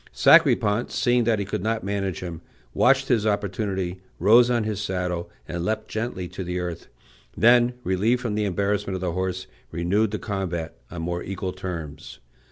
Sacripant, 0.11 0.89
seeing 0.89 1.25
that 1.25 1.37
he 1.37 1.45
could 1.45 1.61
not 1.61 1.83
manage 1.83 2.21
him, 2.21 2.41
watched 2.73 3.07
his 3.07 3.27
opportunity, 3.27 4.01
rose 4.17 4.49
on 4.49 4.63
his 4.63 4.81
saddle, 4.81 5.29
and 5.47 5.63
leapt 5.63 5.95
lightly 5.95 6.27
to 6.27 6.43
the 6.43 6.59
earth; 6.59 6.87
then, 7.37 7.75
relieved 7.83 8.21
from 8.21 8.33
the 8.33 8.45
embarrassment 8.45 8.95
of 8.95 9.01
the 9.01 9.11
horse, 9.11 9.45
renewed 9.69 10.09
the 10.09 10.17
combat 10.17 10.75
on 10.89 11.03
more 11.03 11.21
equal 11.21 11.53
terms. 11.53 12.17